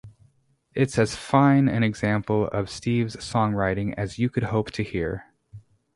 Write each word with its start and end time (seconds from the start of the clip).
It’s 0.73 0.97
as 0.97 1.15
fine 1.15 1.69
an 1.69 1.83
example 1.83 2.47
of 2.47 2.71
Steve’s 2.71 3.17
songwriting 3.17 3.93
as 3.97 4.17
you 4.17 4.31
could 4.31 4.45
hope 4.45 4.71
to 4.71 4.83
hear. 4.83 5.25